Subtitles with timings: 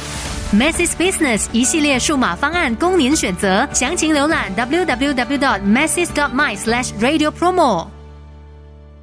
[0.54, 7.93] Masses Business 一系列数码方案供您选择，详情浏览 www.dot masses dot my slash radio promo。